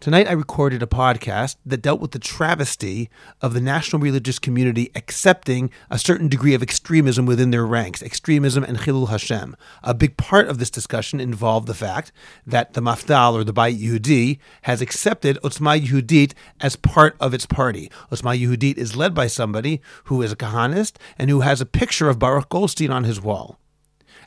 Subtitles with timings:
[0.00, 3.10] Tonight, I recorded a podcast that dealt with the travesty
[3.42, 8.64] of the national religious community accepting a certain degree of extremism within their ranks, extremism
[8.64, 9.54] and Chilul Hashem.
[9.82, 12.12] A big part of this discussion involved the fact
[12.46, 16.32] that the Mafdal, or the Bayit Yehudi, has accepted Otzma Yehudit
[16.62, 17.90] as part of its party.
[18.10, 22.08] Otzma Yehudit is led by somebody who is a Kahanist and who has a picture
[22.08, 23.58] of Baruch Goldstein on his wall.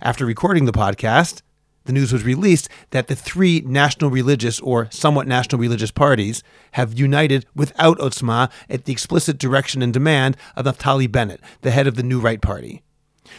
[0.03, 1.41] After recording the podcast,
[1.85, 6.43] the news was released that the three national religious or somewhat national religious parties
[6.73, 11.87] have united without Otzma at the explicit direction and demand of Naftali Bennett, the head
[11.87, 12.81] of the New Right Party.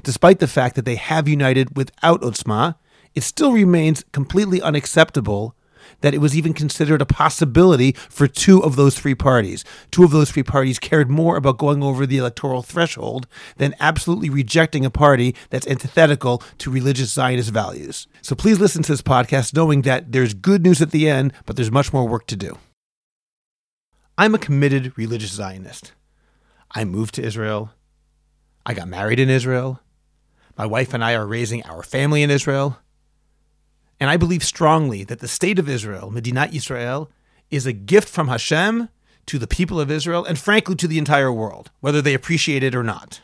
[0.02, 2.76] Despite the fact that they have united without Otzma,
[3.14, 5.54] it still remains completely unacceptable
[6.00, 9.64] that it was even considered a possibility for two of those three parties.
[9.90, 14.30] Two of those three parties cared more about going over the electoral threshold than absolutely
[14.30, 18.06] rejecting a party that's antithetical to religious Zionist values.
[18.22, 21.56] So please listen to this podcast knowing that there's good news at the end, but
[21.56, 22.58] there's much more work to do.
[24.16, 25.92] I'm a committed religious Zionist.
[26.70, 27.70] I moved to Israel.
[28.64, 29.80] I got married in Israel.
[30.56, 32.78] My wife and I are raising our family in Israel.
[34.00, 37.10] And I believe strongly that the state of Israel, Medinat Israel,
[37.50, 38.88] is a gift from Hashem
[39.26, 42.74] to the people of Israel and frankly to the entire world, whether they appreciate it
[42.74, 43.20] or not.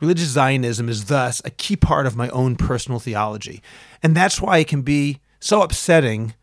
[0.00, 3.62] Religious Zionism is thus a key part of my own personal theology.
[4.02, 6.34] And that's why it can be so upsetting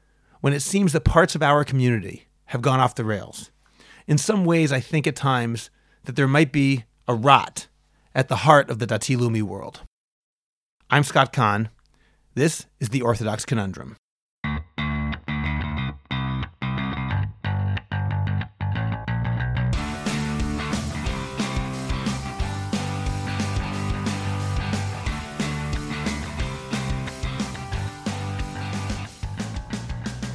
[0.41, 3.51] when it seems that parts of our community have gone off the rails.
[4.07, 5.69] In some ways, I think at times
[6.03, 7.67] that there might be a rot
[8.13, 9.81] at the heart of the Dati Leumi world.
[10.89, 11.69] I'm Scott Kahn.
[12.37, 13.95] This is the Orthodox Conundrum.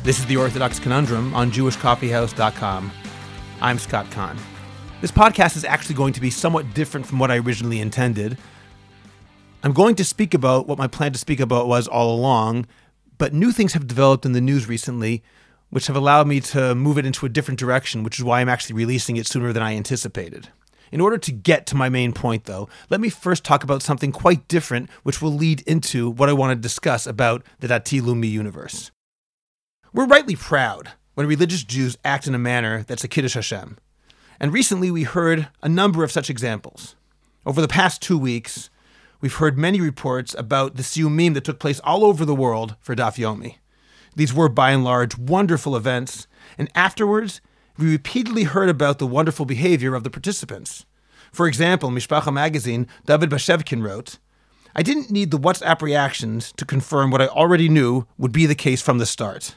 [0.03, 2.91] This is the Orthodox Conundrum on JewishCoffeehouse.com.
[3.61, 4.39] I'm Scott Kahn.
[5.03, 8.39] This podcast is actually going to be somewhat different from what I originally intended.
[9.63, 12.67] I'm going to speak about what my plan to speak about was all along,
[13.19, 15.23] but new things have developed in the news recently,
[15.69, 18.49] which have allowed me to move it into a different direction, which is why I'm
[18.49, 20.49] actually releasing it sooner than I anticipated.
[20.91, 24.13] In order to get to my main point, though, let me first talk about something
[24.13, 28.31] quite different, which will lead into what I want to discuss about the Dati Leumi
[28.31, 28.91] universe.
[29.93, 33.77] We're rightly proud when religious Jews act in a manner that's a Kiddush Hashem.
[34.41, 36.97] And recently we heard a number of such examples.
[37.45, 38.71] Over the past two weeks,
[39.21, 42.95] we've heard many reports about the Siyumim that took place all over the world for
[42.95, 43.57] Daf Yomi.
[44.17, 46.27] These were, by and large, wonderful events,
[46.59, 47.41] and afterwards,
[47.79, 50.85] we repeatedly heard about the wonderful behavior of the participants.
[51.33, 54.19] For example, Mishpacha magazine, David Bashevkin wrote,
[54.75, 58.55] I didn't need the WhatsApp reactions to confirm what I already knew would be the
[58.55, 59.57] case from the start.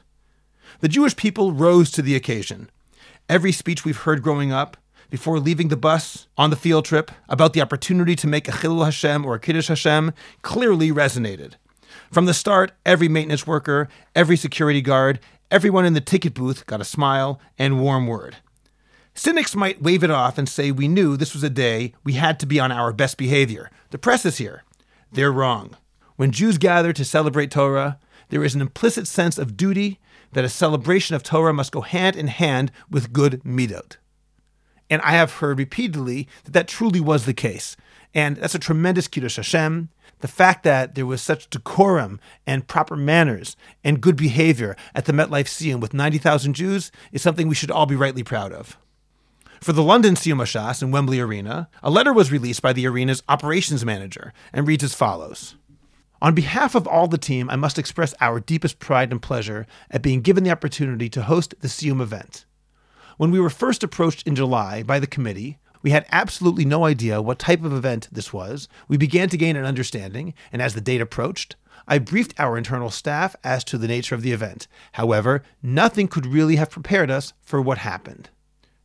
[0.79, 2.69] The Jewish people rose to the occasion.
[3.29, 4.77] Every speech we've heard growing up,
[5.13, 8.83] before leaving the bus on the field trip about the opportunity to make a Chilul
[8.83, 11.53] Hashem or a Kiddush Hashem clearly resonated.
[12.11, 15.19] From the start, every maintenance worker, every security guard,
[15.51, 18.37] everyone in the ticket booth got a smile and warm word.
[19.13, 22.39] Cynics might wave it off and say we knew this was a day we had
[22.39, 23.69] to be on our best behavior.
[23.91, 24.63] The press is here.
[25.11, 25.77] They're wrong.
[26.15, 27.99] When Jews gather to celebrate Torah,
[28.29, 29.99] there is an implicit sense of duty
[30.31, 33.97] that a celebration of Torah must go hand in hand with good midot.
[34.93, 37.75] And I have heard repeatedly that that truly was the case.
[38.13, 39.89] And that's a tremendous Kiddush Hashem.
[40.19, 45.11] The fact that there was such decorum and proper manners and good behavior at the
[45.11, 48.77] MetLife Siyum with 90,000 Jews is something we should all be rightly proud of.
[49.61, 53.23] For the London Siyum Hashas in Wembley Arena, a letter was released by the arena's
[53.27, 55.55] operations manager and reads as follows.
[56.21, 60.03] On behalf of all the team, I must express our deepest pride and pleasure at
[60.03, 62.45] being given the opportunity to host the Siyum event.
[63.17, 67.21] When we were first approached in July by the committee, we had absolutely no idea
[67.21, 68.67] what type of event this was.
[68.87, 71.55] We began to gain an understanding, and as the date approached,
[71.87, 74.67] I briefed our internal staff as to the nature of the event.
[74.93, 78.29] However, nothing could really have prepared us for what happened.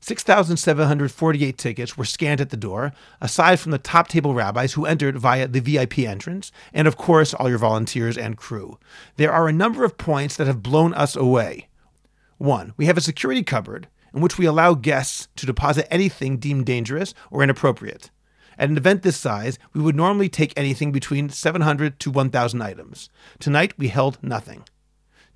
[0.01, 5.19] 6,748 tickets were scanned at the door, aside from the top table rabbis who entered
[5.19, 8.79] via the VIP entrance, and of course, all your volunteers and crew.
[9.17, 11.69] There are a number of points that have blown us away.
[12.37, 16.67] One, we have a security cupboard in which we allow guests to deposit anything deemed
[16.67, 18.11] dangerous or inappropriate.
[18.59, 23.09] At an event this size, we would normally take anything between 700 to 1,000 items.
[23.39, 24.65] Tonight, we held nothing.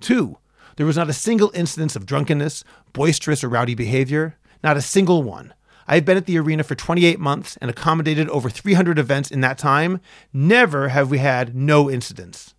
[0.01, 0.37] Two,
[0.75, 4.37] there was not a single incidence of drunkenness, boisterous, or rowdy behavior.
[4.63, 5.53] Not a single one.
[5.87, 9.41] I have been at the arena for 28 months and accommodated over 300 events in
[9.41, 9.99] that time.
[10.31, 12.55] Never have we had no incidents.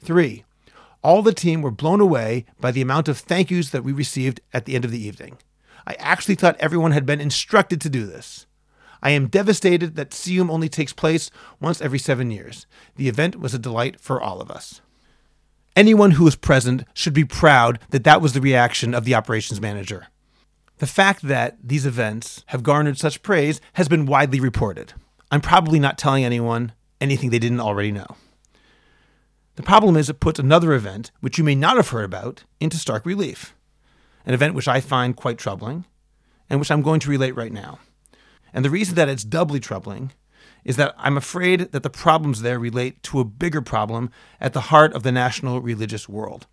[0.00, 0.44] Three,
[1.02, 4.40] all the team were blown away by the amount of thank yous that we received
[4.52, 5.38] at the end of the evening.
[5.86, 8.46] I actually thought everyone had been instructed to do this.
[9.02, 12.66] I am devastated that Siyum only takes place once every seven years.
[12.94, 14.80] The event was a delight for all of us.
[15.74, 19.60] Anyone who was present should be proud that that was the reaction of the operations
[19.60, 20.06] manager.
[20.78, 24.92] The fact that these events have garnered such praise has been widely reported.
[25.30, 28.16] I'm probably not telling anyone anything they didn't already know.
[29.56, 32.76] The problem is it puts another event, which you may not have heard about, into
[32.78, 33.54] stark relief.
[34.24, 35.84] An event which I find quite troubling,
[36.48, 37.78] and which I'm going to relate right now.
[38.54, 40.12] And the reason that it's doubly troubling
[40.64, 44.10] is that I'm afraid that the problems there relate to a bigger problem
[44.40, 46.46] at the heart of the national religious world.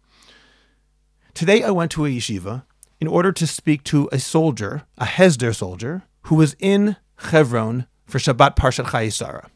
[1.33, 2.63] Today I went to a yeshiva
[2.99, 8.17] in order to speak to a soldier, a Hesder soldier, who was in Hebron for
[8.17, 9.49] Shabbat Parshat Chayei Sarah.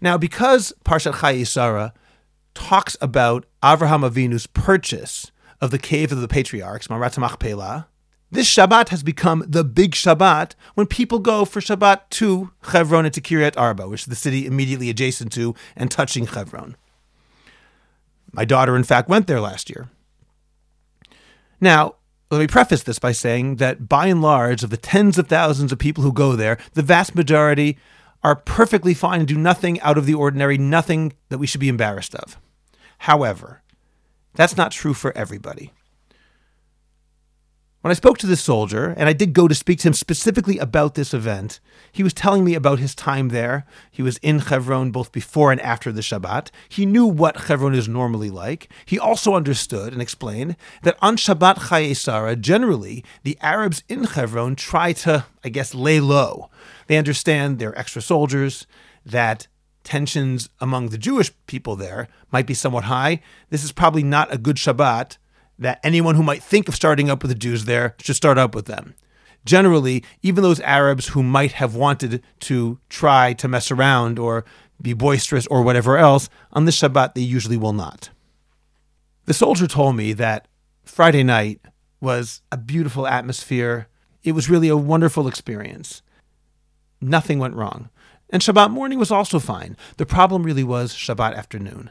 [0.00, 1.94] Now, because Parshat Chayei Sarah
[2.58, 7.86] talks about Avraham Avinu's purchase of the cave of the patriarchs, Marat Machpelah,
[8.30, 13.14] this Shabbat has become the big Shabbat when people go for Shabbat to Hebron and
[13.14, 16.76] to Kiryat Arba, which is the city immediately adjacent to and touching Hebron.
[18.32, 19.88] My daughter, in fact, went there last year.
[21.60, 21.94] Now,
[22.30, 25.72] let me preface this by saying that by and large, of the tens of thousands
[25.72, 27.78] of people who go there, the vast majority
[28.22, 31.70] are perfectly fine and do nothing out of the ordinary, nothing that we should be
[31.70, 32.36] embarrassed of.
[32.98, 33.62] However,
[34.34, 35.72] that's not true for everybody.
[37.80, 40.58] When I spoke to this soldier, and I did go to speak to him specifically
[40.58, 41.60] about this event,
[41.92, 43.66] he was telling me about his time there.
[43.88, 46.50] He was in Hebron both before and after the Shabbat.
[46.68, 48.68] He knew what Hebron is normally like.
[48.84, 54.56] He also understood and explained that on Shabbat Chayei Sarah, generally, the Arabs in Hebron
[54.56, 56.50] try to, I guess, lay low.
[56.88, 58.66] They understand they're extra soldiers,
[59.06, 59.46] that
[59.84, 63.20] tensions among the Jewish people there might be somewhat high.
[63.50, 65.16] This is probably not a good Shabbat
[65.58, 68.54] that anyone who might think of starting up with the Jews there should start up
[68.54, 68.94] with them.
[69.44, 74.44] Generally, even those Arabs who might have wanted to try to mess around or
[74.80, 78.10] be boisterous or whatever else, on this Shabbat they usually will not.
[79.24, 80.48] The soldier told me that
[80.84, 81.60] Friday night
[82.00, 83.88] was a beautiful atmosphere.
[84.22, 86.02] It was really a wonderful experience.
[87.00, 87.90] Nothing went wrong.
[88.30, 89.76] And Shabbat morning was also fine.
[89.96, 91.90] The problem really was Shabbat afternoon.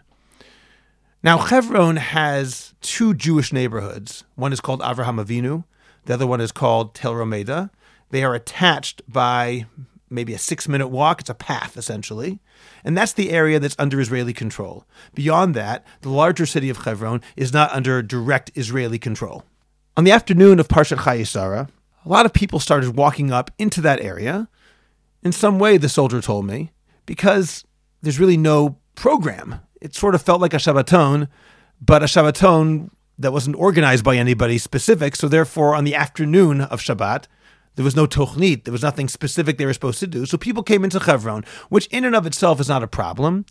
[1.23, 4.23] Now, Hebron has two Jewish neighborhoods.
[4.35, 5.63] One is called Avraham Avinu,
[6.07, 7.69] the other one is called Tel Romeda.
[8.11, 9.65] They are attached by
[10.09, 11.19] maybe a six minute walk.
[11.19, 12.39] It's a path, essentially.
[12.85, 14.85] And that's the area that's under Israeli control.
[15.13, 19.43] Beyond that, the larger city of Hebron is not under direct Israeli control.
[19.97, 21.67] On the afternoon of Parshat Chayei Sarah,
[22.05, 24.47] a lot of people started walking up into that area.
[25.27, 26.71] In some way, the soldier told me,
[27.05, 27.65] because
[28.01, 31.27] there's really no program it sort of felt like a Shabbaton,
[31.81, 35.17] but a Shabbaton that wasn't organized by anybody specific.
[35.17, 37.25] So therefore, on the afternoon of Shabbat,
[37.75, 38.63] there was no tochnit.
[38.63, 40.25] There was nothing specific they were supposed to do.
[40.25, 43.45] So people came into Hebron, which in and of itself is not a problem.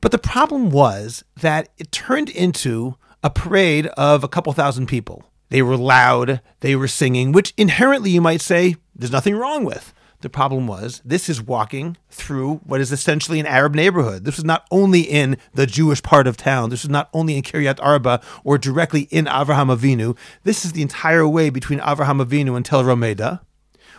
[0.00, 5.24] But the problem was that it turned into a parade of a couple thousand people.
[5.50, 9.92] They were loud, they were singing, which inherently you might say there's nothing wrong with.
[10.22, 14.24] The problem was this is walking through what is essentially an Arab neighborhood.
[14.24, 16.70] This is not only in the Jewish part of town.
[16.70, 20.16] This is not only in Kiryat Arba or directly in Avraham Avinu.
[20.44, 23.40] This is the entire way between Avraham Avinu and Tel Romeda,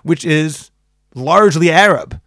[0.03, 0.71] which is
[1.13, 2.21] largely Arab.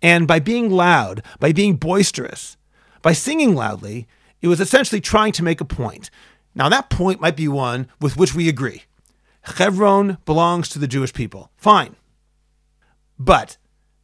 [0.00, 2.56] And by being loud, by being boisterous,
[3.02, 4.08] by singing loudly,
[4.40, 6.10] it was essentially trying to make a point.
[6.54, 8.84] Now, that point might be one with which we agree.
[9.42, 11.50] Hebron belongs to the Jewish people.
[11.56, 11.96] Fine.
[13.18, 13.56] But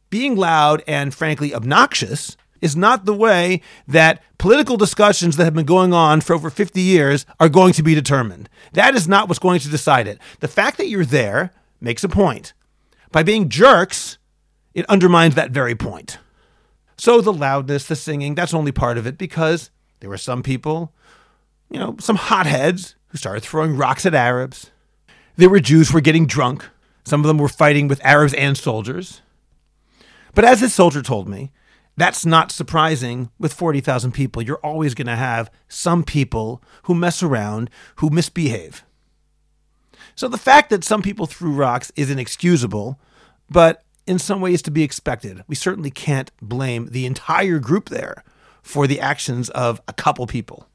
[0.09, 5.65] being loud and frankly obnoxious is not the way that political discussions that have been
[5.65, 8.49] going on for over 50 years are going to be determined.
[8.73, 10.19] That is not what's going to decide it.
[10.39, 12.53] The fact that you're there makes a point.
[13.11, 14.17] By being jerks,
[14.73, 16.17] it undermines that very point.
[16.97, 19.69] So the loudness, the singing, that's only part of it because
[19.99, 20.93] there were some people,
[21.69, 24.71] you know, some hotheads who started throwing rocks at Arabs.
[25.35, 26.65] There were Jews who were getting drunk.
[27.05, 29.21] Some of them were fighting with Arabs and soldiers.
[30.33, 31.51] But as this soldier told me,
[31.97, 34.41] that's not surprising with 40,000 people.
[34.41, 38.83] You're always going to have some people who mess around, who misbehave.
[40.15, 42.99] So the fact that some people threw rocks is inexcusable,
[43.49, 45.43] but in some ways to be expected.
[45.47, 48.23] We certainly can't blame the entire group there
[48.61, 50.67] for the actions of a couple people.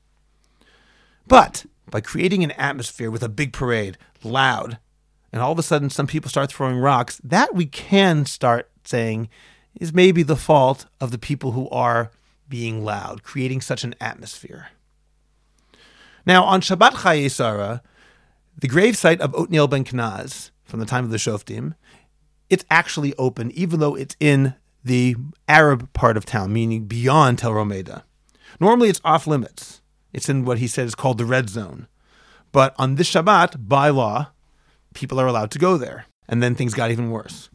[1.27, 4.79] But by creating an atmosphere with a big parade, loud,
[5.33, 9.29] and all of a sudden some people start throwing rocks, that we can start saying
[9.79, 12.11] is maybe the fault of the people who are
[12.49, 14.69] being loud, creating such an atmosphere.
[16.27, 17.83] Now, on Shabbat Chayei Sarah,
[18.59, 21.75] the gravesite of Otniel ben Kenaz from the time of the Shoftim,
[22.49, 25.17] it's actually open, even though it's in the
[25.49, 28.03] Arab part of town, meaning beyond Tel Romeda.
[28.59, 29.81] Normally, it's off limits.
[30.13, 31.87] It's in what he said is called the red zone.
[32.53, 34.33] But on this Shabbat, by law,
[34.95, 36.07] people are allowed to go there.
[36.29, 37.51] And then things got even worse.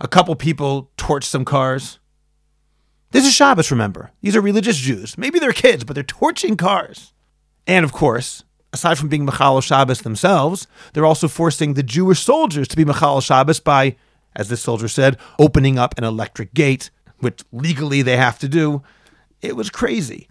[0.00, 1.98] A couple people torched some cars.
[3.10, 4.10] This is Shabbos, remember.
[4.22, 5.16] These are religious Jews.
[5.18, 7.12] Maybe they're kids, but they're torching cars.
[7.66, 12.68] And of course, aside from being Machal Shabbos themselves, they're also forcing the Jewish soldiers
[12.68, 13.96] to be Machal Shabbos by,
[14.34, 18.82] as this soldier said, opening up an electric gate, which legally they have to do.
[19.40, 20.28] It was crazy.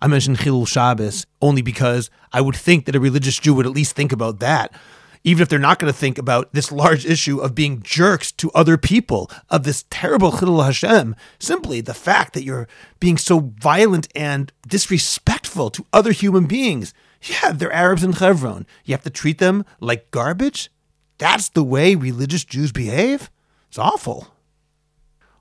[0.00, 3.72] I mentioned Chilul Shabbos only because I would think that a religious Jew would at
[3.72, 4.72] least think about that
[5.22, 8.50] even if they're not going to think about this large issue of being jerks to
[8.52, 14.08] other people, of this terrible chilul Hashem, simply the fact that you're being so violent
[14.14, 16.94] and disrespectful to other human beings.
[17.22, 18.66] Yeah, they're Arabs in Hebron.
[18.84, 20.70] You have to treat them like garbage?
[21.18, 23.30] That's the way religious Jews behave?
[23.68, 24.28] It's awful.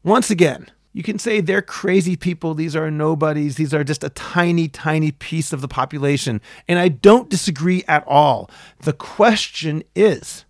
[0.03, 0.67] Once again,
[0.99, 2.53] you can say they're crazy people.
[2.53, 3.55] These are nobodies.
[3.55, 6.41] These are just a tiny, tiny piece of the population.
[6.67, 8.51] And I don't disagree at all.
[8.81, 10.43] The question is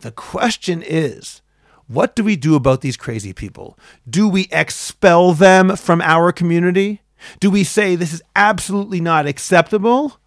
[0.00, 1.40] the question is
[1.86, 3.78] what do we do about these crazy people?
[4.08, 7.02] Do we expel them from our community?
[7.38, 10.18] Do we say this is absolutely not acceptable?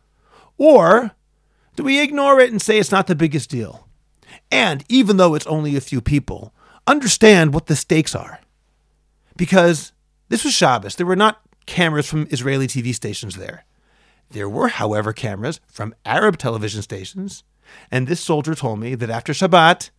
[0.57, 1.11] Or
[1.75, 3.89] do we ignore it and say it's not the biggest deal?
[4.49, 6.53] And even though it's only a few people,
[6.87, 8.39] understand what the stakes are
[9.35, 9.91] because
[10.29, 10.95] this was Shabbos.
[10.95, 13.65] There were not cameras from Israeli TV stations there.
[14.31, 17.43] There were, however, cameras from Arab television stations.
[17.91, 19.89] And this soldier told me that after Shabbat,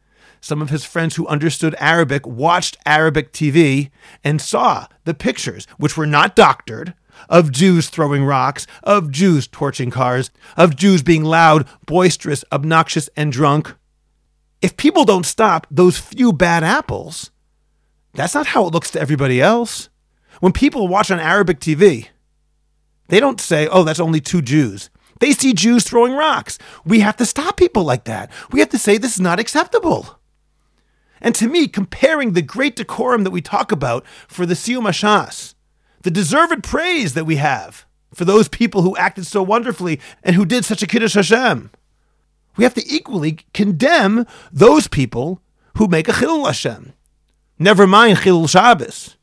[0.41, 3.91] some of his friends who understood Arabic watched Arabic TV
[4.23, 6.95] and saw the pictures, which were not doctored,
[7.29, 13.33] of Jews throwing rocks, of Jews torching cars, of Jews being loud, boisterous, obnoxious, and
[13.33, 13.75] drunk.
[14.61, 17.31] If people don't stop those few bad apples,
[18.15, 19.89] that's not how it looks to everybody else.
[20.41, 22.09] When people watch on Arabic TV,
[23.09, 24.91] they don't say, oh, that's only two Jews.
[25.21, 26.59] They see Jews throwing rocks.
[26.85, 28.31] We have to stop people like that.
[28.51, 30.19] We have to say this is not acceptable.
[31.21, 35.55] And to me, comparing the great decorum that we talk about for the Siyum Hashas,
[36.03, 40.45] the deserved praise that we have for those people who acted so wonderfully and who
[40.45, 41.71] did such a Kiddush Hashem,
[42.57, 45.41] we have to equally condemn those people
[45.79, 46.93] who make a Chilul Hashem.
[47.65, 49.17] Never mind Chilul Shabbos.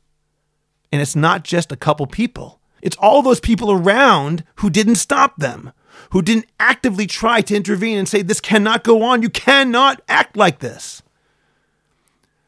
[0.90, 2.58] And it's not just a couple people.
[2.82, 5.70] It's all those people around who didn't stop them,
[6.10, 9.22] who didn't actively try to intervene and say, This cannot go on.
[9.22, 11.04] You cannot act like this.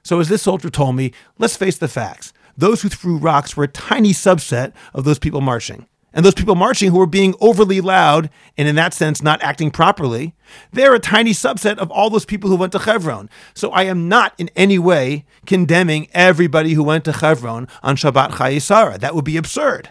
[0.02, 2.32] So, as this soldier told me, let's face the facts.
[2.58, 6.54] Those who threw rocks were a tiny subset of those people marching and those people
[6.54, 10.34] marching who were being overly loud and in that sense not acting properly,
[10.72, 13.28] they're a tiny subset of all those people who went to Hebron.
[13.52, 18.30] So I am not in any way condemning everybody who went to Hebron on Shabbat
[18.30, 18.96] Chayei Sarah.
[18.96, 19.90] That would be absurd.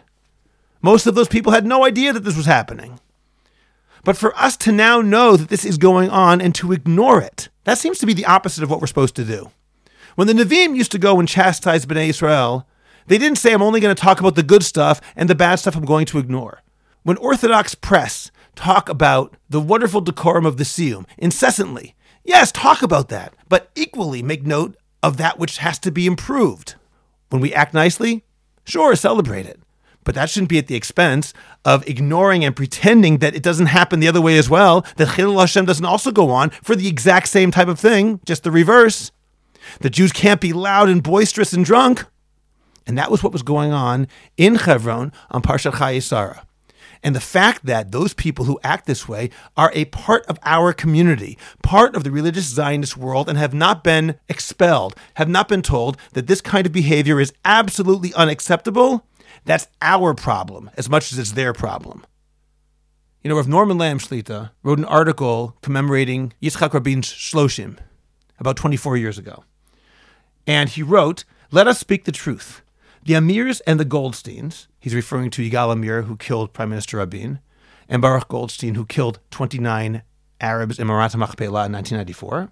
[0.82, 3.00] Most of those people had no idea that this was happening.
[4.06, 7.50] But for us to now know that this is going on and to ignore it,
[7.64, 9.52] that seems to be the opposite of what we're supposed to do.
[10.16, 12.68] When the Nevi'im used to go and chastise Bnei Israel,
[13.08, 15.56] they didn't say, I'm only going to talk about the good stuff and the bad
[15.56, 16.62] stuff I'm going to ignore.
[17.04, 23.10] When Orthodox press talk about the wonderful decorum of the Siyum incessantly, yes, talk about
[23.10, 26.76] that, but equally make note of that which has to be improved.
[27.30, 28.24] When we act nicely,
[28.64, 29.60] sure, celebrate it.
[30.06, 31.34] But that shouldn't be at the expense
[31.66, 35.40] of ignoring and pretending that it doesn't happen the other way as well, that Chilul
[35.40, 39.12] Hashem doesn't also go on for the exact same type of thing, just the reverse.
[39.80, 42.06] The Jews can't be loud and boisterous and drunk.
[42.86, 46.46] And that was what was going on in Hebron on Parshat Chayei Sarah.
[47.04, 50.72] And the fact that those people who act this way are a part of our
[50.72, 55.62] community, part of the religious Zionist world, and have not been expelled, have not been
[55.62, 59.06] told that this kind of behavior is absolutely unacceptable,
[59.44, 62.06] that's our problem as much as it's their problem.
[63.22, 67.78] You know, Rav Norman Lamm Shlita wrote an article commemorating Yitzchak Rabin's Shloshim
[68.40, 69.44] about 24 years ago.
[70.48, 72.63] And he wrote, Let us speak the truth.
[73.06, 77.40] The Amirs and the Goldsteins, he's referring to Yigal Amir, who killed Prime Minister Rabin,
[77.90, 80.04] and Baruch Goldstein, who killed 29
[80.40, 82.50] Arabs in Marat Machpelah in 1994.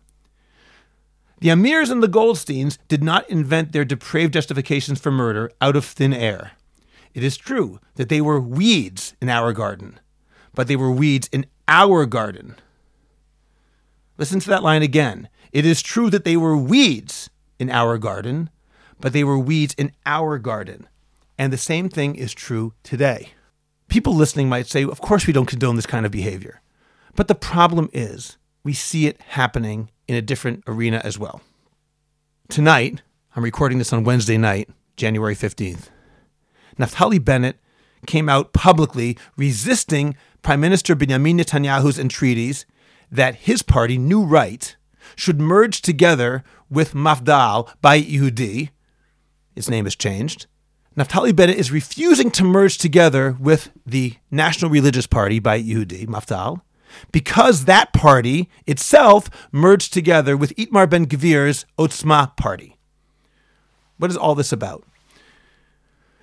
[1.40, 5.86] The Amirs and the Goldsteins did not invent their depraved justifications for murder out of
[5.86, 6.52] thin air.
[7.14, 10.02] It is true that they were weeds in our garden,
[10.54, 12.56] but they were weeds in our garden.
[14.18, 15.30] Listen to that line again.
[15.54, 18.50] It is true that they were weeds in our garden,
[19.02, 20.88] but they were weeds in our garden.
[21.38, 23.30] And the same thing is true today.
[23.90, 26.62] People listening might say, Of course, we don't condone this kind of behavior.
[27.16, 31.42] But the problem is, we see it happening in a different arena as well.
[32.48, 33.02] Tonight,
[33.36, 35.90] I'm recording this on Wednesday night, January 15th.
[36.78, 37.58] Naftali Bennett
[38.06, 42.66] came out publicly resisting Prime Minister Benjamin Netanyahu's entreaties
[43.12, 44.76] that his party, New Right,
[45.16, 48.70] should merge together with Mafdal Bayit Yehudi.
[49.56, 50.48] Its name has changed.
[50.98, 56.62] Naftali Bennett is refusing to merge together with the National Religious Party Bayit Yehudi, Mafdal,
[57.12, 62.78] because that party itself merged together with Itamar Ben Gvir's Otzma party.
[63.98, 64.84] What is all this about?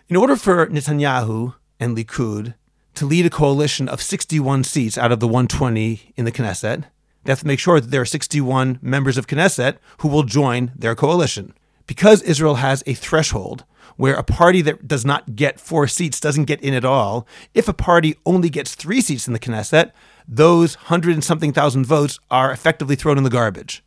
[0.08, 2.54] In order for Netanyahu and Likud
[2.94, 6.84] to lead a coalition of 61 seats out of the 120 in the Knesset,
[7.24, 10.72] they have to make sure that there are 61 members of Knesset who will join
[10.76, 11.54] their coalition.
[11.88, 13.64] Because Israel has a threshold
[13.96, 17.66] where a party that does not get four seats doesn't get in at all, if
[17.66, 19.90] a party only gets three seats in the Knesset,
[20.28, 23.82] those hundred and something thousand votes are effectively thrown in the garbage.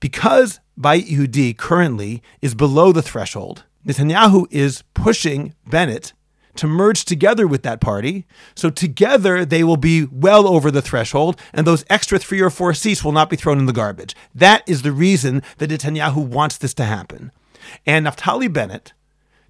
[0.00, 6.12] Because Bayit Yehudi currently is below the threshold, Netanyahu is pushing Bennett
[6.58, 8.26] to merge together with that party.
[8.54, 12.74] So together they will be well over the threshold, and those extra three or four
[12.74, 14.14] seats will not be thrown in the garbage.
[14.34, 17.32] That is the reason that Netanyahu wants this to happen.
[17.84, 18.92] And Naftali Bennett,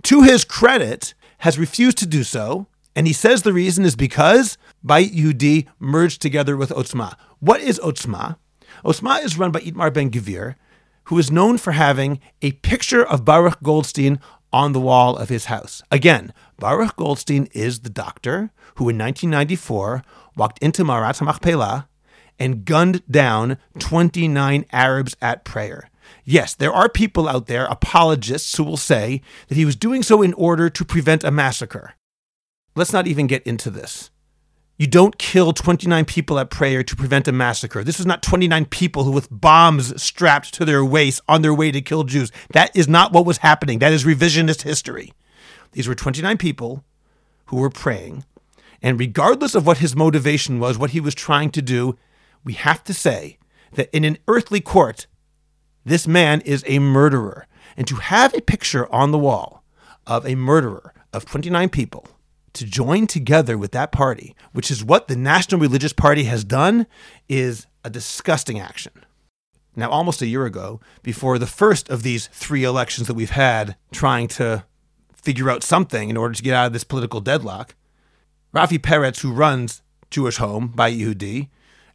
[0.04, 2.66] to his credit, has refused to do so.
[2.94, 7.14] And he says the reason is because Bayit Yehudi merged together with Otzma.
[7.40, 8.36] What is Otzma?
[8.84, 10.54] Otzma is run by Itamar Ben Gvir,
[11.04, 14.18] who is known for having a picture of Baruch Goldstein
[14.52, 15.82] on the wall of his house.
[15.90, 20.02] Again, Baruch Goldstein is the doctor who in 1994
[20.36, 21.88] walked into Marat Machpelah
[22.38, 25.90] and gunned down 29 Arabs at prayer.
[26.24, 30.22] Yes, there are people out there, apologists, who will say that he was doing so
[30.22, 31.94] in order to prevent a massacre.
[32.74, 34.10] Let's not even get into this.
[34.78, 37.82] You don't kill 29 people at prayer to prevent a massacre.
[37.82, 41.70] This is not 29 people who, with bombs strapped to their waists, on their way
[41.70, 42.30] to kill Jews.
[42.52, 43.78] That is not what was happening.
[43.78, 45.14] That is revisionist history.
[45.76, 46.84] These were 29 people
[47.46, 48.24] who were praying.
[48.80, 51.98] And regardless of what his motivation was, what he was trying to do,
[52.44, 53.36] we have to say
[53.74, 55.06] that in an earthly court,
[55.84, 57.46] this man is a murderer.
[57.76, 59.64] And to have a picture on the wall
[60.06, 62.08] of a murderer of 29 people
[62.54, 66.86] to join together with that party, which is what the National Religious Party has done,
[67.28, 68.92] is a disgusting action.
[69.78, 73.76] Now, almost a year ago, before the first of these three elections that we've had
[73.92, 74.64] trying to
[75.26, 77.74] figure out something in order to get out of this political deadlock,
[78.54, 81.48] Rafi Peretz, who runs Jewish Home Bayit Yehudi,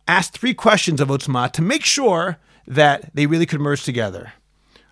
[0.05, 4.33] asked three questions of Otzma to make sure that they really could merge together.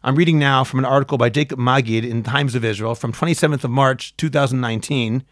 [0.05, 3.65] I'm reading now from an article by Jacob Magid in Times of Israel from 27th
[3.65, 5.25] of March 2019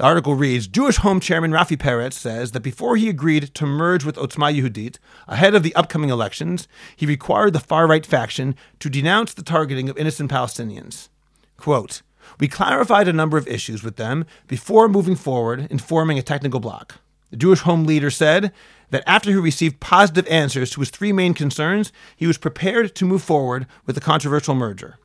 [0.00, 4.02] the article reads Jewish Home Chairman Rafi Peretz says that before he agreed to merge
[4.02, 4.96] with Otzma Yehudit
[5.28, 9.90] ahead of the upcoming elections, he required the far right faction to denounce the targeting
[9.90, 11.10] of innocent Palestinians.
[11.58, 12.00] Quote,
[12.40, 16.58] we clarified a number of issues with them before moving forward in forming a technical
[16.58, 16.96] bloc.
[17.30, 18.52] The Jewish Home leader said
[18.90, 23.04] that after he received positive answers to his three main concerns, he was prepared to
[23.04, 24.98] move forward with the controversial merger.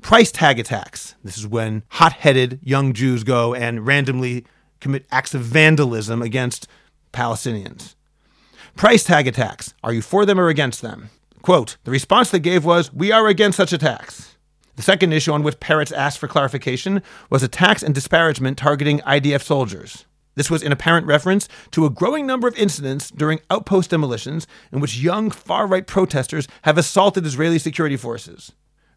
[0.00, 1.14] Price tag attacks.
[1.22, 4.46] This is when hot headed young Jews go and randomly
[4.80, 6.66] commit acts of vandalism against
[7.12, 7.94] Palestinians.
[8.74, 9.74] Price tag attacks.
[9.84, 11.10] Are you for them or against them?
[11.42, 14.36] Quote The response they gave was, We are against such attacks.
[14.80, 19.42] The second issue on which Peretz asked for clarification was attacks and disparagement targeting IDF
[19.42, 20.06] soldiers.
[20.36, 24.80] This was in apparent reference to a growing number of incidents during outpost demolitions in
[24.80, 28.52] which young far right protesters have assaulted Israeli security forces.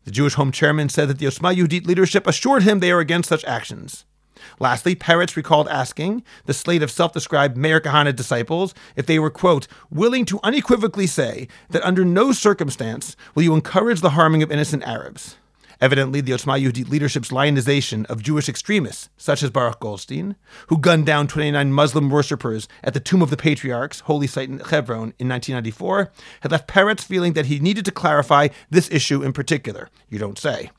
[0.05, 3.27] The Jewish Home Chairman said that the Otzma Yehudit leadership assured him they are against
[3.27, 4.05] such actions.
[4.61, 9.29] Lastly, Peretz recalled asking the slate of self described Meir Kahane disciples if they were,
[9.29, 14.49] quote, willing to unequivocally say that under no circumstance will you encourage the harming of
[14.49, 15.35] innocent Arabs.
[15.81, 20.35] Evidently, the Otzma Yehudit leadership's lionization of Jewish extremists, such as Baruch Goldstein,
[20.67, 24.59] who gunned down 29 Muslim worshippers at the Tomb of the Patriarchs, holy site in
[24.59, 29.33] Hebron, in 1994, had left Peretz feeling that he needed to clarify this issue in
[29.33, 29.89] particular.
[30.09, 30.71] You don't say.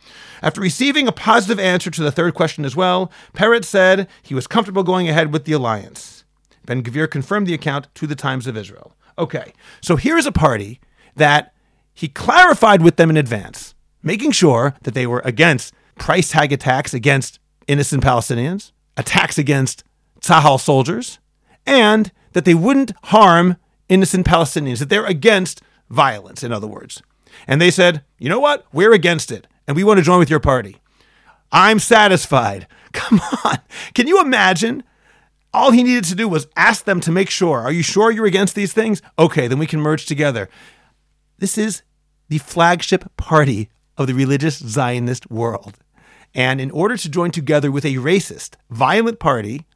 [0.42, 4.46] After receiving a positive answer to the third question as well, Peretz said he was
[4.46, 6.24] comfortable going ahead with the alliance.
[6.64, 8.96] Ben Gvir confirmed the account to the Times of Israel.
[9.18, 10.80] Okay, so here's a party
[11.14, 11.52] that
[11.92, 13.73] he clarified with them in advance
[14.04, 19.82] making sure that they were against price tag attacks against innocent Palestinians, attacks against
[20.20, 21.18] Tzahal soldiers,
[21.66, 23.56] and that they wouldn't harm
[23.88, 27.02] innocent Palestinians, that they're against violence, in other words.
[27.46, 28.66] And they said, you know what?
[28.72, 30.76] We're against it, and we want to join with your party.
[31.50, 32.66] I'm satisfied.
[32.92, 33.58] Come on.
[33.94, 34.84] Can you imagine?
[35.52, 37.60] All he needed to do was ask them to make sure.
[37.60, 39.00] Are you sure you're against these things?
[39.18, 40.48] Okay, then we can merge together.
[41.38, 41.82] This is
[42.28, 45.78] the flagship party of the religious Zionist world.
[46.34, 49.66] And in order to join together with a racist, violent party,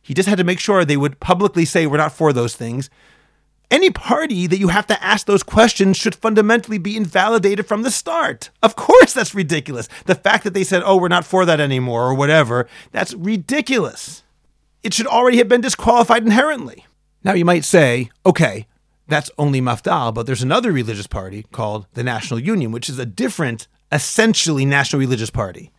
[0.00, 2.88] he just had to make sure they would publicly say, we're not for those things.
[3.70, 7.90] Any party that you have to ask those questions should fundamentally be invalidated from the
[7.90, 8.48] start.
[8.62, 9.88] Of course, that's ridiculous.
[10.06, 14.22] The fact that they said, oh, we're not for that anymore or whatever, that's ridiculous.
[14.82, 16.86] It should already have been disqualified inherently.
[17.22, 18.66] Now, you might say, okay,
[19.08, 23.06] that's only Mafdal, but there's another religious party called the National Union, which is a
[23.06, 25.72] different, essentially national religious party.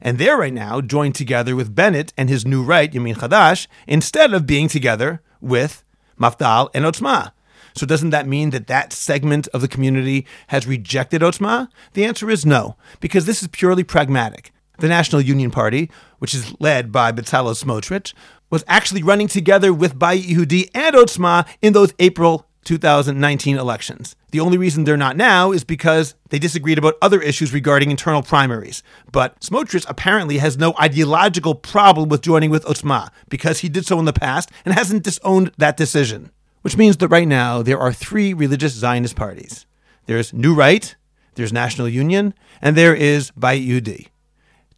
[0.00, 4.32] And they're right now joined together with Bennett and his new right, Yamin Chadash, instead
[4.32, 5.82] of being together with
[6.18, 7.32] Mafdal and Otzma.
[7.74, 11.68] So doesn't that mean that that segment of the community has rejected Otzma?
[11.94, 14.52] The answer is no, because this is purely pragmatic.
[14.78, 18.12] The National Union Party, which is led by Bezalel Smotrich,
[18.48, 24.16] was actually running together with Bayit Yehudi and Otzma in those April 2019 elections.
[24.32, 28.22] The only reason they're not now is because they disagreed about other issues regarding internal
[28.22, 28.82] primaries.
[29.10, 33.98] But Smotrich apparently has no ideological problem with joining with Otzma because he did so
[33.98, 36.30] in the past and hasn't disowned that decision.
[36.62, 39.64] Which means that right now there are three religious Zionist parties.
[40.06, 40.96] There's New Right,
[41.36, 44.08] there's National Union, and there is Bayit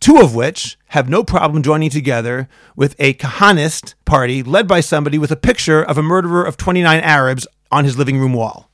[0.01, 5.19] two of which have no problem joining together with a Kahanist party led by somebody
[5.19, 8.69] with a picture of a murderer of 29 Arabs on his living room wall.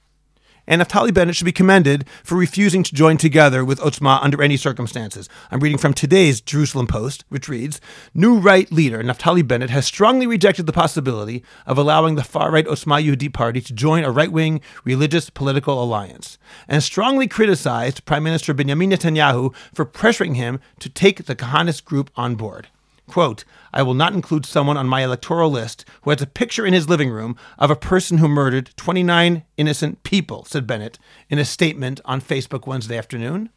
[0.67, 4.57] And Naftali Bennett should be commended for refusing to join together with Otzma under any
[4.57, 5.29] circumstances.
[5.51, 7.83] I'm reading from today's Jerusalem Post, which reads
[8.15, 12.67] New right leader Naftali Bennett has strongly rejected the possibility of allowing the far right
[12.67, 18.23] Otzma Yehudi party to join a right wing religious political alliance, and strongly criticized Prime
[18.23, 22.69] Minister Benjamin Netanyahu for pressuring him to take the Kahanist group on board.
[23.07, 26.73] Quote, I will not include someone on my electoral list who has a picture in
[26.73, 31.45] his living room of a person who murdered 29 innocent people, said Bennett in a
[31.45, 33.51] statement on Facebook Wednesday afternoon.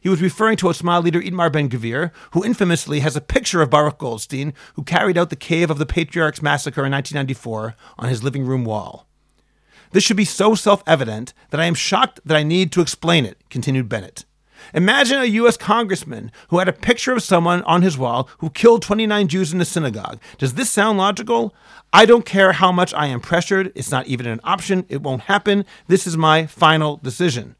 [0.00, 3.70] He was referring to Otzma leader Itamar Ben Gvir, who infamously has a picture of
[3.70, 8.22] Baruch Goldstein, who carried out the Cave of the Patriarchs massacre in 1994 on his
[8.22, 9.06] living room wall.
[9.92, 13.24] This should be so self evident that I am shocked that I need to explain
[13.24, 14.24] it, continued Bennett.
[14.74, 15.56] Imagine a U.S.
[15.56, 19.60] congressman who had a picture of someone on his wall who killed 29 Jews in
[19.60, 20.18] a synagogue.
[20.38, 21.54] Does this sound logical?
[21.92, 23.70] I don't care how much I am pressured.
[23.74, 24.86] It's not even an option.
[24.88, 25.66] It won't happen.
[25.88, 27.56] This is my final decision.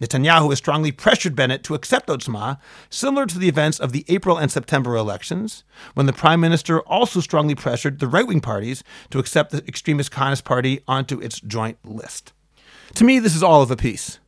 [0.00, 4.38] Netanyahu has strongly pressured Bennett to accept Otzma, similar to the events of the April
[4.38, 5.62] and September elections,
[5.94, 10.10] when the prime minister also strongly pressured the right wing parties to accept the extremist
[10.10, 12.32] Kahanist party onto its joint list.
[12.94, 14.18] To me, this is all of a piece.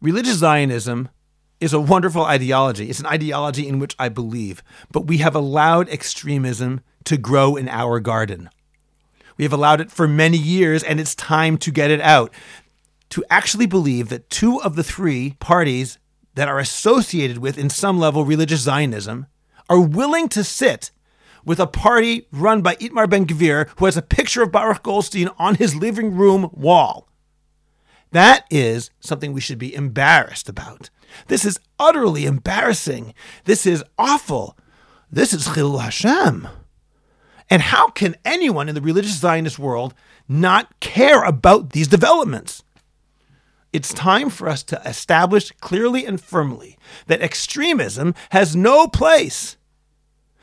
[0.00, 1.10] Religious Zionism
[1.60, 2.88] is a wonderful ideology.
[2.88, 7.68] It's an ideology in which I believe, but we have allowed extremism to grow in
[7.68, 8.50] our garden.
[9.36, 12.32] We have allowed it for many years, and it's time to get it out.
[13.10, 15.98] To actually believe that two of the three parties
[16.34, 19.26] that are associated with, in some level, religious Zionism
[19.68, 20.90] are willing to sit
[21.44, 25.30] with a party run by Itamar Ben Gvir, who has a picture of Baruch Goldstein
[25.38, 27.08] on his living room wall.
[28.12, 30.90] That is something we should be embarrassed about.
[31.28, 33.14] This is utterly embarrassing.
[33.44, 34.56] This is awful.
[35.10, 36.48] This is Chilul Hashem.
[37.48, 39.92] And how can anyone in the religious Zionist world
[40.28, 42.62] not care about these developments?
[43.72, 49.56] It's time for us to establish clearly and firmly that extremism has no place.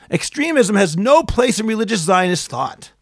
[0.10, 2.94] Extremism has no place in religious Zionist thought.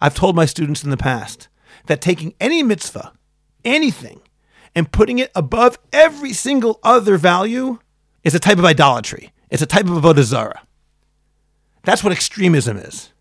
[0.00, 1.48] I've told my students in the past
[1.86, 3.12] that taking any mitzvah,
[3.64, 4.22] anything,
[4.74, 7.78] and putting it above every single other value
[8.24, 9.32] is a type of idolatry.
[9.50, 10.54] It's a type of avodah.
[11.82, 13.12] That's what extremism is.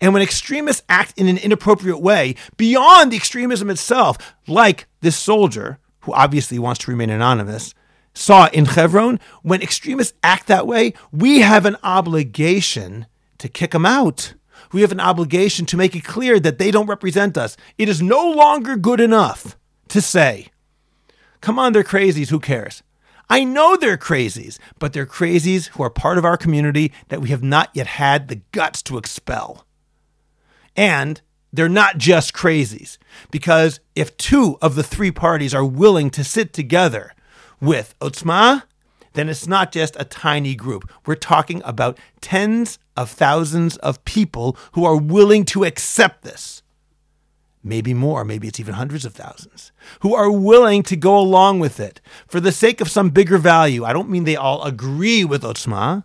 [0.00, 5.78] And when extremists act in an inappropriate way, beyond the extremism itself, like this soldier,
[6.00, 7.74] who obviously wants to remain anonymous,
[8.14, 13.06] saw in Hebron, when extremists act that way, we have an obligation
[13.38, 14.34] to kick them out.
[14.72, 17.56] We have an obligation to make it clear that they don't represent us.
[17.76, 19.56] It is no longer good enough
[19.90, 20.48] to say,
[21.40, 22.82] come on, they're crazies, who cares?
[23.28, 27.28] I know they're crazies, but they're crazies who are part of our community that we
[27.28, 29.64] have not yet had the guts to expel.
[30.74, 31.20] And
[31.52, 32.98] they're not just crazies,
[33.30, 37.12] because if two of the three parties are willing to sit together
[37.60, 38.64] with Otzma,
[39.12, 40.90] then it's not just a tiny group.
[41.06, 46.62] We're talking about tens of thousands of people who are willing to accept this
[47.62, 51.78] maybe more, maybe it's even hundreds of thousands, who are willing to go along with
[51.78, 53.84] it for the sake of some bigger value.
[53.84, 56.04] I don't mean they all agree with Otzma,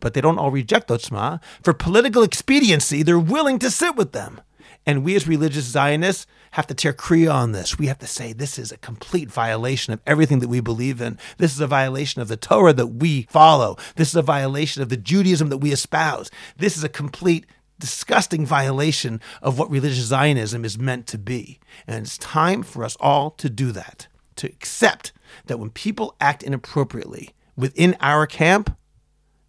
[0.00, 1.40] but they don't all reject Otzma.
[1.62, 4.40] For political expediency, they're willing to sit with them.
[4.86, 7.78] And we as religious Zionists have to tear kriya on this.
[7.78, 11.18] We have to say this is a complete violation of everything that we believe in.
[11.36, 13.76] This is a violation of the Torah that we follow.
[13.96, 16.30] This is a violation of the Judaism that we espouse.
[16.56, 17.44] This is a complete
[17.78, 21.58] disgusting violation of what religious Zionism is meant to be.
[21.86, 25.12] And it's time for us all to do that, to accept
[25.46, 28.76] that when people act inappropriately within our camp,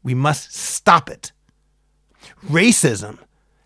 [0.03, 1.31] we must stop it.
[2.45, 3.19] Racism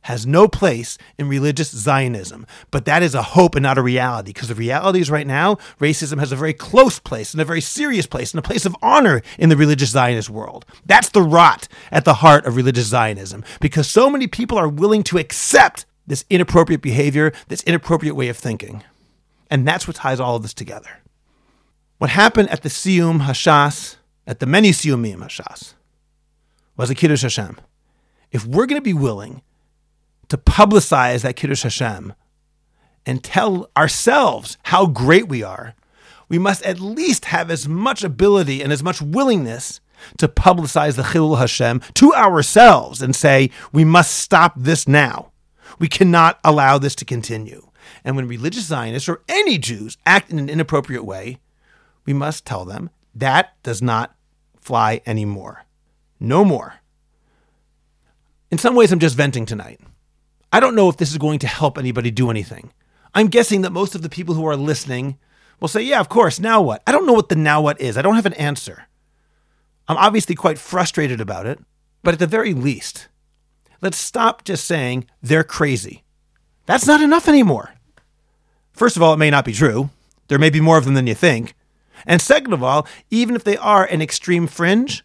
[0.03, 4.31] has no place in religious Zionism, but that is a hope and not a reality
[4.31, 7.61] because the reality is right now, racism has a very close place and a very
[7.61, 10.65] serious place and a place of honor in the religious Zionist world.
[10.85, 15.03] That's the rot at the heart of religious Zionism because so many people are willing
[15.03, 18.83] to accept this inappropriate behavior, this inappropriate way of thinking.
[19.49, 20.89] And that's what ties all of this together.
[21.97, 23.95] What happened at the Siyum Hashas,
[24.27, 25.73] at the many Siyumim Hashas,
[26.75, 27.57] was a Kiddush Hashem.
[28.31, 29.41] If we're going to be willing
[30.33, 32.11] to publicize that Kiddush Hashem
[33.05, 35.75] and tell ourselves how great we are,
[36.27, 39.79] we must at least have as much ability and as much willingness
[40.17, 45.31] to publicize the Chilul Hashem to ourselves and say, we must stop this now.
[45.77, 47.69] We cannot allow this to continue.
[48.03, 51.37] And when religious Zionists or any Jews act in an inappropriate way,
[52.07, 54.15] we must tell them that does not
[54.59, 55.65] fly anymore.
[56.19, 56.79] No more.
[58.49, 59.79] In some ways, I'm just venting tonight.
[60.53, 62.71] I don't know if this is going to help anybody do anything.
[63.15, 65.17] I'm guessing that most of the people who are listening
[65.59, 66.83] will say, yeah, of course, now what?
[66.85, 67.97] I don't know what the now what is.
[67.97, 68.85] I don't have an answer.
[69.87, 71.59] I'm obviously quite frustrated about it,
[72.03, 73.07] but at the very least,
[73.81, 76.03] let's stop just saying they're crazy.
[76.67, 77.73] That's not enough anymore.
[78.73, 79.89] First of all, it may not be true.
[80.27, 81.55] There may be more of them than you think.
[82.05, 85.03] And second of all, even if they are an extreme fringe,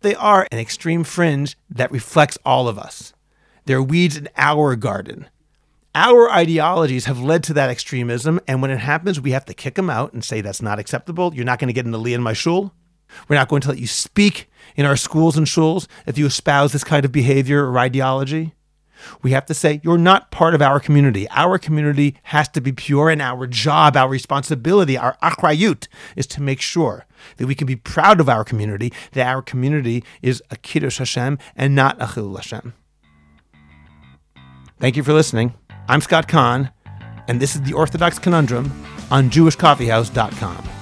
[0.00, 3.12] they are an extreme fringe that reflects all of us.
[3.68, 5.28] They're weeds in our garden.
[5.94, 9.74] Our ideologies have led to that extremism, and when it happens, we have to kick
[9.74, 11.34] them out and say that's not acceptable.
[11.34, 12.72] You're not going to get in the in my shul.
[13.28, 16.72] We're not going to let you speak in our schools and shuls if you espouse
[16.72, 18.54] this kind of behavior or ideology.
[19.20, 21.28] We have to say you're not part of our community.
[21.28, 26.40] Our community has to be pure, and our job, our responsibility, our achrayut is to
[26.40, 27.04] make sure
[27.36, 31.36] that we can be proud of our community, that our community is a kiddush Hashem
[31.54, 32.72] and not a chilul Hashem.
[34.80, 35.54] Thank you for listening.
[35.88, 36.70] I'm Scott Kahn,
[37.26, 38.70] and this is the Orthodox Conundrum
[39.10, 40.77] on JewishCoffeehouse.com.